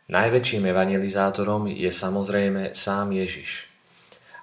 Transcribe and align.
Najväčším 0.09 0.73
evangelizátorom 0.73 1.69
je 1.69 1.93
samozrejme 1.93 2.73
sám 2.73 3.13
Ježiš– 3.13 3.69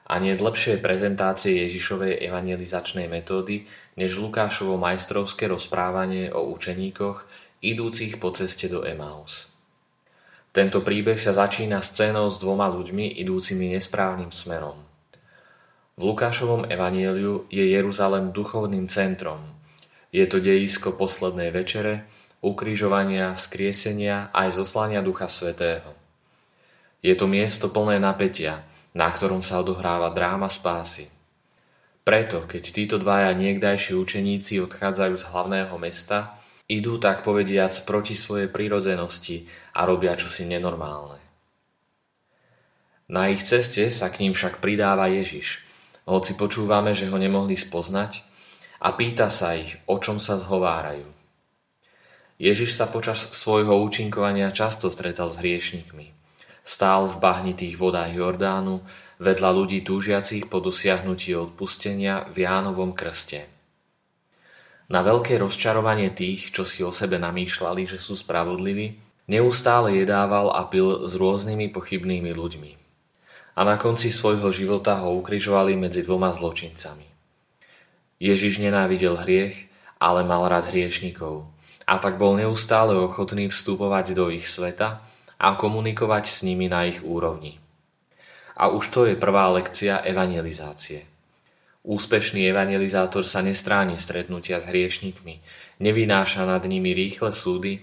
a 0.09 0.17
nie 0.17 0.33
lepšej 0.33 0.81
prezentácie 0.81 1.69
Ježišovej 1.69 2.25
evangelizačnej 2.25 3.05
metódy, 3.05 3.69
než 3.93 4.17
Lukášovo 4.17 4.73
majstrovské 4.81 5.45
rozprávanie 5.45 6.33
o 6.33 6.49
učeníkoch, 6.49 7.29
idúcich 7.61 8.17
po 8.17 8.33
ceste 8.33 8.65
do 8.65 8.81
Emaus. 8.81 9.53
Tento 10.49 10.81
príbeh 10.81 11.21
sa 11.21 11.29
začína 11.29 11.85
scénou 11.85 12.25
s 12.33 12.41
dvoma 12.41 12.65
ľuďmi 12.73 13.21
idúcimi 13.21 13.69
nesprávnym 13.77 14.33
smerom. 14.33 14.81
V 15.93 16.01
Lukášovom 16.09 16.65
evanieliu 16.65 17.45
je 17.53 17.69
Jeruzalem 17.69 18.33
duchovným 18.33 18.89
centrom. 18.89 19.45
Je 20.09 20.25
to 20.25 20.41
dejisko 20.41 20.97
poslednej 20.97 21.53
večere, 21.53 22.09
ukrižovania, 22.41 23.37
vzkriesenia 23.37 24.33
aj 24.33 24.57
zoslania 24.57 25.05
Ducha 25.05 25.29
Svetého. 25.29 25.93
Je 27.05 27.13
to 27.13 27.29
miesto 27.29 27.69
plné 27.69 28.01
napätia, 28.01 28.65
na 28.97 29.09
ktorom 29.09 29.45
sa 29.45 29.61
odohráva 29.61 30.09
dráma 30.13 30.49
spásy. 30.49 31.09
Preto, 32.01 32.49
keď 32.49 32.63
títo 32.73 32.95
dvaja 32.97 33.37
niekdajší 33.37 33.93
učeníci 33.93 34.57
odchádzajú 34.65 35.15
z 35.19 35.23
hlavného 35.29 35.75
mesta, 35.77 36.39
idú 36.65 36.97
tak 36.97 37.21
povediac 37.21 37.73
proti 37.85 38.17
svojej 38.17 38.49
prírodzenosti 38.49 39.45
a 39.77 39.85
robia 39.85 40.17
čosi 40.17 40.49
nenormálne. 40.49 41.21
Na 43.09 43.29
ich 43.29 43.41
ceste 43.41 43.89
sa 43.89 44.13
k 44.13 44.25
ním 44.25 44.37
však 44.37 44.61
pridáva 44.61 45.09
Ježiš, 45.09 45.65
hoci 46.09 46.33
počúvame, 46.37 46.93
že 46.97 47.09
ho 47.09 47.17
nemohli 47.17 47.57
spoznať, 47.57 48.25
a 48.79 48.95
pýta 48.95 49.27
sa 49.27 49.59
ich, 49.59 49.75
o 49.85 49.99
čom 49.99 50.23
sa 50.23 50.39
zhovárajú. 50.39 51.05
Ježiš 52.39 52.79
sa 52.79 52.87
počas 52.87 53.19
svojho 53.35 53.75
účinkovania 53.83 54.55
často 54.55 54.87
stretal 54.87 55.27
s 55.27 55.35
hriešnikmi. 55.43 56.18
Stál 56.65 57.09
v 57.09 57.17
bahnitých 57.17 57.75
vodách 57.75 58.13
Jordánu 58.13 58.85
vedľa 59.19 59.49
ľudí 59.51 59.83
túžiacich 59.83 60.47
po 60.47 60.63
dosiahnutí 60.63 61.35
odpustenia 61.35 62.29
v 62.31 62.47
Jánovom 62.47 62.95
krste. 62.95 63.51
Na 64.89 65.05
veľké 65.05 65.37
rozčarovanie 65.37 66.09
tých, 66.15 66.49
čo 66.49 66.65
si 66.65 66.81
o 66.81 66.89
sebe 66.89 67.21
namýšľali, 67.21 67.85
že 67.85 68.01
sú 68.01 68.17
spravodliví, 68.17 68.97
neustále 69.29 70.01
jedával 70.01 70.49
a 70.49 70.65
pil 70.65 71.05
s 71.05 71.13
rôznymi 71.13 71.69
pochybnými 71.69 72.33
ľuďmi. 72.33 72.71
A 73.53 73.61
na 73.67 73.75
konci 73.77 74.09
svojho 74.09 74.49
života 74.49 74.97
ho 75.03 75.13
ukrižovali 75.19 75.77
medzi 75.77 76.01
dvoma 76.01 76.33
zločincami. 76.33 77.05
Ježiš 78.17 78.63
nenávidel 78.63 79.19
hriech, 79.19 79.69
ale 79.99 80.25
mal 80.25 80.47
rád 80.47 80.71
hriešnikov 80.71 81.45
a 81.89 81.97
tak 81.97 82.21
bol 82.21 82.37
neustále 82.37 82.93
ochotný 82.93 83.49
vstupovať 83.49 84.13
do 84.13 84.29
ich 84.29 84.45
sveta 84.45 85.01
a 85.39 85.55
komunikovať 85.55 86.27
s 86.27 86.43
nimi 86.43 86.67
na 86.67 86.83
ich 86.85 86.99
úrovni. 86.99 87.57
A 88.59 88.67
už 88.67 88.91
to 88.91 89.07
je 89.07 89.15
prvá 89.15 89.47
lekcia 89.55 90.03
evangelizácie. 90.03 91.07
Úspešný 91.87 92.43
evangelizátor 92.51 93.23
sa 93.23 93.39
nestráni 93.39 93.95
stretnutia 93.95 94.59
s 94.59 94.67
hriešnikmi, 94.67 95.39
nevynáša 95.79 96.43
nad 96.43 96.59
nimi 96.67 96.91
rýchle 96.91 97.31
súdy 97.31 97.79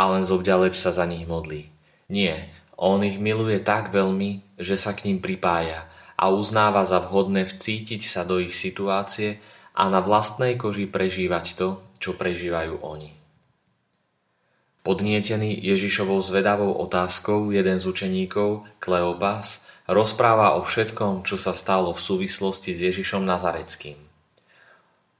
a 0.00 0.16
len 0.16 0.24
zobďaleč 0.24 0.80
sa 0.80 0.96
za 0.96 1.04
nich 1.04 1.28
modlí. 1.28 1.68
Nie, 2.08 2.48
on 2.80 3.04
ich 3.04 3.20
miluje 3.20 3.60
tak 3.60 3.92
veľmi, 3.92 4.56
že 4.56 4.80
sa 4.80 4.96
k 4.96 5.06
ním 5.12 5.20
pripája 5.20 5.86
a 6.16 6.32
uznáva 6.32 6.88
za 6.88 7.04
vhodné 7.04 7.44
vcítiť 7.44 8.02
sa 8.08 8.24
do 8.24 8.40
ich 8.40 8.56
situácie 8.56 9.44
a 9.76 9.92
na 9.92 10.00
vlastnej 10.00 10.56
koži 10.56 10.88
prežívať 10.88 11.44
to, 11.58 11.68
čo 12.00 12.16
prežívajú 12.16 12.80
oni. 12.80 13.23
Podnietený 14.84 15.64
Ježišovou 15.64 16.20
zvedavou 16.20 16.76
otázkou 16.76 17.48
jeden 17.56 17.80
z 17.80 17.88
učeníkov, 17.88 18.68
Kleopas, 18.84 19.64
rozpráva 19.88 20.60
o 20.60 20.60
všetkom, 20.60 21.24
čo 21.24 21.40
sa 21.40 21.56
stalo 21.56 21.96
v 21.96 22.04
súvislosti 22.04 22.76
s 22.76 22.92
Ježišom 22.92 23.24
Nazareckým. 23.24 23.96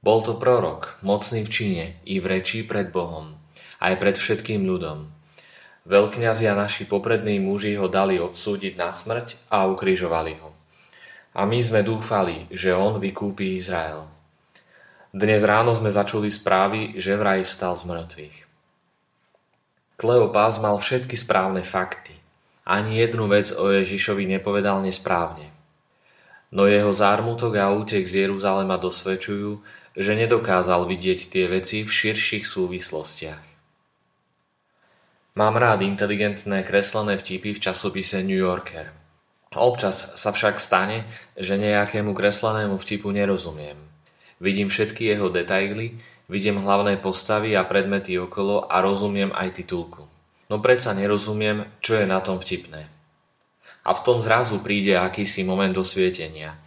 Bol 0.05 0.21
to 0.21 0.37
prorok, 0.37 1.01
mocný 1.01 1.41
v 1.41 1.49
čine 1.49 1.85
i 2.05 2.21
v 2.21 2.29
reči 2.29 2.61
pred 2.61 2.93
Bohom, 2.93 3.33
aj 3.81 3.97
pred 3.97 4.13
všetkým 4.13 4.69
ľudom. 4.69 5.09
Veľkňazia 5.89 6.53
naši 6.53 6.85
poprední 6.85 7.41
muži 7.41 7.73
ho 7.81 7.89
dali 7.89 8.21
odsúdiť 8.21 8.77
na 8.77 8.93
smrť 8.93 9.49
a 9.49 9.65
ukrižovali 9.65 10.45
ho. 10.45 10.53
A 11.33 11.49
my 11.49 11.57
sme 11.65 11.81
dúfali, 11.81 12.45
že 12.53 12.69
on 12.69 13.01
vykúpi 13.01 13.57
Izrael. 13.57 14.05
Dnes 15.09 15.41
ráno 15.41 15.73
sme 15.73 15.89
začuli 15.89 16.29
správy, 16.29 17.01
že 17.01 17.17
vraj 17.17 17.41
vstal 17.49 17.73
z 17.73 17.89
mŕtvych. 17.89 18.54
Kleopas 19.95 20.59
mal 20.59 20.75
všetky 20.75 21.15
správne 21.15 21.63
fakty. 21.63 22.11
Ani 22.67 22.99
jednu 22.99 23.31
vec 23.31 23.55
o 23.55 23.71
Ježišovi 23.71 24.27
nepovedal 24.27 24.83
nesprávne. 24.83 25.55
No 26.51 26.67
jeho 26.67 26.91
zármutok 26.91 27.55
a 27.59 27.71
útek 27.71 28.03
z 28.03 28.27
Jeruzalema 28.27 28.75
dosvedčujú, 28.75 29.63
že 29.95 30.11
nedokázal 30.19 30.83
vidieť 30.83 31.31
tie 31.31 31.47
veci 31.47 31.87
v 31.87 31.91
širších 31.91 32.43
súvislostiach. 32.43 33.43
Mám 35.35 35.59
rád 35.59 35.83
inteligentné 35.83 36.63
kreslené 36.63 37.19
vtipy 37.19 37.55
v 37.55 37.63
časopise 37.63 38.23
New 38.23 38.39
Yorker. 38.39 38.91
Občas 39.55 40.15
sa 40.19 40.31
však 40.31 40.59
stane, 40.59 41.07
že 41.35 41.59
nejakému 41.59 42.11
kreslenému 42.11 42.75
vtipu 42.79 43.11
nerozumiem. 43.11 43.75
Vidím 44.39 44.67
všetky 44.67 45.15
jeho 45.15 45.31
detaily, 45.31 45.99
Vidím 46.25 46.57
hlavné 46.57 46.97
postavy 46.97 47.53
a 47.53 47.61
predmety 47.61 48.17
okolo 48.17 48.65
a 48.65 48.81
rozumiem 48.81 49.29
aj 49.29 49.61
titulku. 49.61 50.09
No 50.49 50.57
predsa 50.57 50.97
nerozumiem, 50.97 51.69
čo 51.85 52.01
je 52.01 52.05
na 52.09 52.17
tom 52.21 52.41
vtipné. 52.41 52.89
A 53.85 53.93
v 53.93 54.01
tom 54.01 54.17
zrazu 54.25 54.57
príde 54.57 54.97
akýsi 54.97 55.45
moment 55.45 55.69
dosvietenia. 55.69 56.57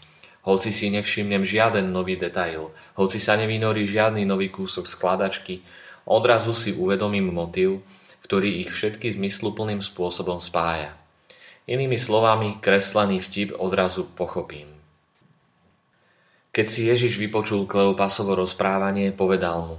Hoci 0.47 0.71
si 0.71 0.87
nevšimnem 0.95 1.43
žiaden 1.43 1.91
nový 1.91 2.15
detail, 2.15 2.71
hoci 2.95 3.19
sa 3.19 3.35
nevynorí 3.35 3.91
žiadny 3.91 4.23
nový 4.23 4.55
kúsok 4.55 4.87
skladačky, 4.87 5.67
odrazu 6.07 6.55
si 6.55 6.71
uvedomím 6.73 7.35
motiv, 7.35 7.83
ktorý 8.23 8.63
ich 8.63 8.71
všetky 8.71 9.11
zmysluplným 9.19 9.83
spôsobom 9.83 10.39
spája. 10.39 10.95
Inými 11.67 11.99
slovami, 11.99 12.63
kreslený 12.63 13.19
vtip 13.21 13.59
odrazu 13.59 14.07
pochopím. 14.07 14.78
Keď 16.49 16.67
si 16.67 16.89
Ježiš 16.89 17.21
vypočul 17.21 17.69
Kleopasovo 17.69 18.33
rozprávanie, 18.35 19.13
povedal 19.13 19.69
mu 19.69 19.79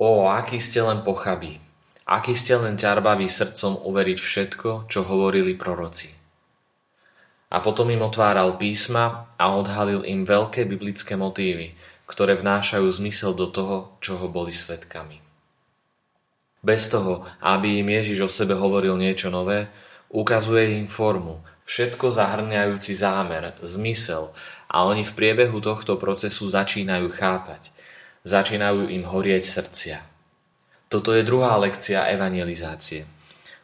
O, 0.00 0.32
aký 0.32 0.64
ste 0.64 0.80
len 0.80 1.04
pochabí, 1.04 1.60
aký 2.08 2.32
ste 2.32 2.56
len 2.56 2.80
ťarbaví 2.80 3.28
srdcom 3.28 3.84
uveriť 3.84 4.18
všetko, 4.18 4.88
čo 4.88 5.04
hovorili 5.04 5.52
proroci. 5.52 6.08
A 7.52 7.60
potom 7.60 7.92
im 7.92 8.00
otváral 8.00 8.56
písma 8.56 9.28
a 9.36 9.44
odhalil 9.52 10.00
im 10.08 10.24
veľké 10.24 10.64
biblické 10.64 11.20
motívy, 11.20 11.76
ktoré 12.08 12.40
vnášajú 12.40 12.88
zmysel 12.88 13.36
do 13.36 13.52
toho, 13.52 13.92
čoho 14.00 14.32
boli 14.32 14.56
svetkami. 14.56 15.20
Bez 16.64 16.88
toho, 16.88 17.28
aby 17.44 17.84
im 17.84 17.88
Ježiš 17.92 18.18
o 18.24 18.30
sebe 18.30 18.56
hovoril 18.56 18.96
niečo 18.96 19.28
nové, 19.28 19.68
ukazuje 20.08 20.80
im 20.80 20.88
formu, 20.88 21.44
všetko 21.70 22.10
zahrňajúci 22.10 22.98
zámer, 22.98 23.54
zmysel 23.62 24.34
a 24.66 24.82
oni 24.90 25.06
v 25.06 25.14
priebehu 25.14 25.62
tohto 25.62 25.94
procesu 25.94 26.50
začínajú 26.50 27.14
chápať. 27.14 27.70
Začínajú 28.26 28.90
im 28.90 29.06
horieť 29.06 29.46
srdcia. 29.46 30.02
Toto 30.90 31.14
je 31.14 31.22
druhá 31.22 31.54
lekcia 31.62 32.10
evangelizácie. 32.10 33.06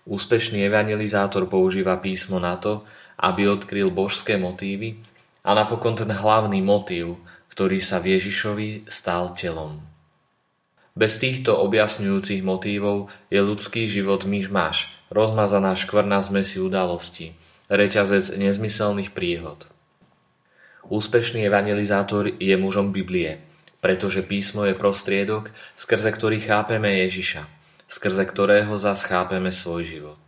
Úspešný 0.06 0.62
evangelizátor 0.70 1.50
používa 1.50 1.98
písmo 1.98 2.38
na 2.38 2.54
to, 2.54 2.86
aby 3.18 3.50
odkryl 3.50 3.90
božské 3.90 4.38
motívy 4.38 5.02
a 5.42 5.50
napokon 5.58 5.98
ten 5.98 6.14
hlavný 6.14 6.62
motív, 6.62 7.18
ktorý 7.50 7.82
sa 7.82 7.98
v 7.98 8.14
Ježišovi 8.14 8.86
stal 8.86 9.34
telom. 9.34 9.82
Bez 10.94 11.18
týchto 11.18 11.58
objasňujúcich 11.58 12.40
motívov 12.46 13.10
je 13.28 13.42
ľudský 13.42 13.90
život 13.90 14.24
myšmaš, 14.24 14.94
rozmazaná 15.12 15.76
škvrna 15.76 16.22
zmesi 16.24 16.62
udalostí, 16.62 17.36
reťazec 17.70 18.38
nezmyselných 18.38 19.10
príhod. 19.10 19.66
Úspešný 20.86 21.42
evangelizátor 21.50 22.30
je 22.38 22.54
mužom 22.54 22.94
Biblie, 22.94 23.42
pretože 23.82 24.22
písmo 24.22 24.62
je 24.66 24.78
prostriedok, 24.78 25.50
skrze 25.74 26.14
ktorý 26.14 26.38
chápeme 26.42 27.02
Ježiša, 27.06 27.42
skrze 27.90 28.22
ktorého 28.26 28.78
zas 28.78 29.02
chápeme 29.02 29.50
svoj 29.50 29.82
život. 29.82 30.22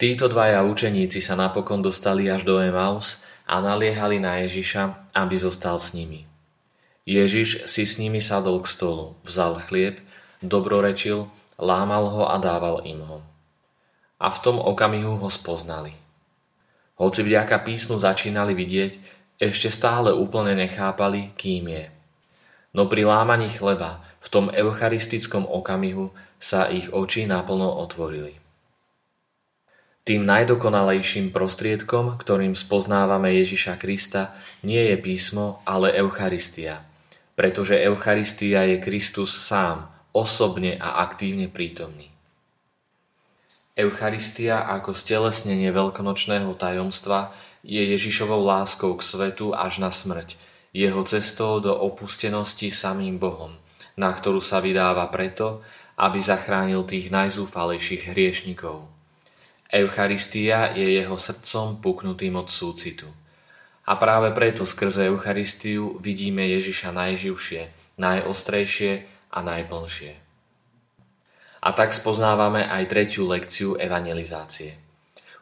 Títo 0.00 0.32
dvaja 0.32 0.64
učeníci 0.64 1.20
sa 1.20 1.36
napokon 1.36 1.84
dostali 1.84 2.28
až 2.32 2.48
do 2.48 2.56
Emaus 2.56 3.20
a 3.44 3.60
naliehali 3.60 4.16
na 4.16 4.40
Ježiša, 4.44 5.12
aby 5.12 5.36
zostal 5.36 5.76
s 5.76 5.92
nimi. 5.92 6.24
Ježiš 7.04 7.68
si 7.68 7.84
s 7.84 8.00
nimi 8.00 8.20
sadol 8.24 8.64
k 8.64 8.68
stolu, 8.68 9.16
vzal 9.28 9.60
chlieb, 9.60 10.00
dobrorečil, 10.40 11.28
lámal 11.60 12.08
ho 12.16 12.24
a 12.32 12.40
dával 12.40 12.80
im 12.88 13.00
ho. 13.04 13.18
A 14.20 14.28
v 14.28 14.38
tom 14.44 14.60
okamihu 14.60 15.16
ho 15.16 15.32
spoznali. 15.32 15.96
Hoci 17.00 17.24
vďaka 17.24 17.64
písmu 17.64 17.96
začínali 17.96 18.52
vidieť, 18.52 18.92
ešte 19.40 19.72
stále 19.72 20.12
úplne 20.12 20.52
nechápali, 20.52 21.32
kým 21.40 21.72
je. 21.72 21.88
No 22.76 22.84
pri 22.84 23.08
lámaní 23.08 23.48
chleba, 23.48 24.04
v 24.20 24.28
tom 24.28 24.52
eucharistickom 24.52 25.48
okamihu, 25.48 26.12
sa 26.36 26.68
ich 26.68 26.92
oči 26.92 27.24
naplno 27.24 27.80
otvorili. 27.80 28.36
Tým 30.04 30.24
najdokonalejším 30.24 31.32
prostriedkom, 31.32 32.16
ktorým 32.16 32.56
spoznávame 32.56 33.36
Ježiša 33.40 33.76
Krista, 33.76 34.36
nie 34.64 34.80
je 34.92 34.96
písmo, 34.96 35.64
ale 35.68 35.92
Eucharistia. 35.96 36.84
Pretože 37.36 37.80
Eucharistia 37.80 38.64
je 38.68 38.80
Kristus 38.80 39.32
sám, 39.32 39.88
osobne 40.12 40.76
a 40.76 41.04
aktívne 41.04 41.48
prítomný. 41.48 42.12
Eucharistia 43.80 44.68
ako 44.68 44.92
stelesnenie 44.92 45.72
veľkonočného 45.72 46.52
tajomstva 46.60 47.32
je 47.64 47.80
Ježišovou 47.80 48.44
láskou 48.44 48.92
k 48.92 49.00
svetu 49.00 49.56
až 49.56 49.80
na 49.80 49.88
smrť, 49.88 50.36
jeho 50.76 51.00
cestou 51.08 51.64
do 51.64 51.72
opustenosti 51.72 52.68
samým 52.68 53.16
Bohom, 53.16 53.56
na 53.96 54.12
ktorú 54.12 54.44
sa 54.44 54.60
vydáva 54.60 55.08
preto, 55.08 55.64
aby 55.96 56.20
zachránil 56.20 56.84
tých 56.84 57.08
najzúfalejších 57.08 58.12
hriešnikov. 58.12 58.84
Eucharistia 59.72 60.76
je 60.76 61.00
jeho 61.00 61.16
srdcom 61.16 61.80
puknutým 61.80 62.36
od 62.36 62.52
súcitu. 62.52 63.08
A 63.88 63.96
práve 63.96 64.30
preto 64.36 64.68
skrze 64.68 65.08
Eucharistiu 65.08 65.96
vidíme 66.04 66.44
Ježiša 66.52 66.92
najživšie, 66.92 67.96
najostrejšie 67.96 68.92
a 69.32 69.38
najplnšie. 69.40 70.29
A 71.60 71.76
tak 71.76 71.92
spoznávame 71.92 72.64
aj 72.64 72.88
tretiu 72.88 73.28
lekciu 73.28 73.76
evangelizácie. 73.76 74.80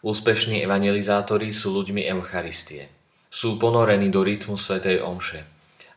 Úspešní 0.02 0.62
evangelizátori 0.62 1.50
sú 1.54 1.74
ľuďmi 1.74 2.06
Eucharistie. 2.10 2.90
Sú 3.30 3.58
ponorení 3.58 4.10
do 4.10 4.22
rytmu 4.22 4.58
Svetej 4.58 5.02
Omše. 5.02 5.46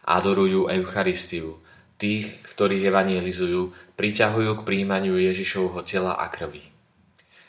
Adorujú 0.05 0.69
Eucharistiu. 0.69 1.61
Tých, 2.01 2.41
ktorých 2.53 2.89
evangelizujú, 2.89 3.93
priťahujú 3.97 4.51
k 4.57 4.65
príjmaniu 4.65 5.21
Ježišovho 5.21 5.85
tela 5.85 6.17
a 6.17 6.29
krvi. 6.33 6.65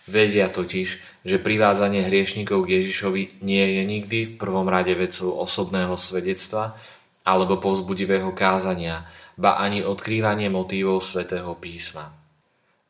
Vedia 0.04 0.52
totiž, 0.52 0.88
že 1.24 1.38
privádzanie 1.40 2.04
hriešnikov 2.04 2.68
k 2.68 2.82
Ježišovi 2.82 3.40
nie 3.40 3.64
je 3.80 3.82
nikdy 3.88 4.18
v 4.28 4.36
prvom 4.36 4.68
rade 4.68 4.92
vecou 4.92 5.40
osobného 5.40 5.96
svedectva 5.96 6.76
alebo 7.22 7.56
povzbudivého 7.62 8.34
kázania, 8.34 9.06
ba 9.38 9.56
ani 9.56 9.80
odkrývanie 9.80 10.50
motívov 10.52 11.00
svätého 11.00 11.54
písma. 11.56 12.21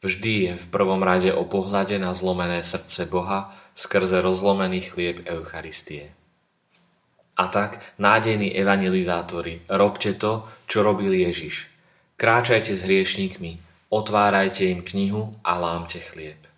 Vždy 0.02 0.32
je 0.50 0.52
v 0.58 0.66
prvom 0.74 0.98
rade 0.98 1.30
o 1.30 1.46
pohľade 1.46 1.94
na 2.02 2.10
zlomené 2.10 2.66
srdce 2.66 3.06
Boha 3.06 3.54
skrze 3.78 4.18
rozlomený 4.18 4.90
chlieb 4.90 5.22
Eucharistie. 5.22 6.10
A 7.38 7.46
tak, 7.46 7.78
nádejní 8.02 8.50
evangelizátori, 8.50 9.62
robte 9.70 10.18
to, 10.18 10.42
čo 10.66 10.82
robil 10.82 11.14
Ježiš. 11.14 11.70
Kráčajte 12.18 12.76
s 12.76 12.82
hriešnikmi, 12.82 13.62
otvárajte 13.94 14.66
im 14.66 14.82
knihu 14.82 15.38
a 15.46 15.54
lámte 15.54 16.02
chlieb. 16.02 16.42